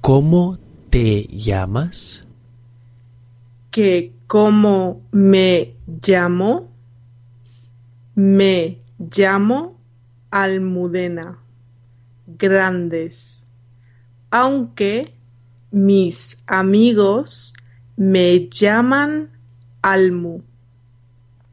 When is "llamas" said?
1.28-2.26